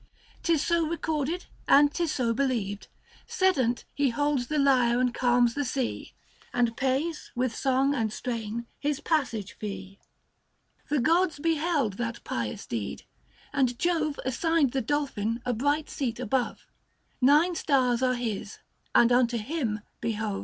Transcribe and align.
105 0.45 0.45
'Tis 0.45 0.63
so 0.65 0.87
recorded 0.87 1.45
and 1.67 1.93
'tis 1.93 2.11
so 2.11 2.33
believed— 2.33 2.87
Sedent 3.39 3.83
he 3.93 4.09
holds 4.09 4.47
the 4.47 4.57
lyre 4.57 4.99
and 4.99 5.13
calms 5.13 5.53
the 5.53 5.63
sea, 5.63 6.15
And 6.51 6.75
pays, 6.75 7.31
with 7.35 7.55
song 7.55 7.93
and 7.93 8.11
strain, 8.11 8.65
his 8.79 8.99
passage 8.99 9.51
fee. 9.59 9.99
d 9.99 9.99
2 10.89 10.95
36 10.95 10.95
THE 10.95 10.95
FASTI. 10.95 10.97
Book 10.97 10.97
II. 10.97 10.97
The 10.97 11.03
gods 11.03 11.39
beheld 11.39 11.93
that 11.99 12.23
pious 12.23 12.65
deed; 12.65 13.03
and 13.53 13.77
Jove 13.77 14.19
Assigned 14.25 14.71
the 14.71 14.81
dolphin 14.81 15.39
a 15.45 15.53
bright 15.53 15.87
seat 15.87 16.19
above: 16.19 16.65
110 17.19 17.27
Nine 17.27 17.53
stars 17.53 18.01
are 18.01 18.15
his, 18.15 18.57
and 18.95 19.11
unto 19.11 19.37
him 19.37 19.81
behove. 19.99 20.39